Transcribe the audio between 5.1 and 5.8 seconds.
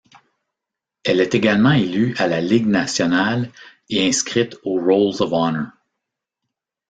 of Honor.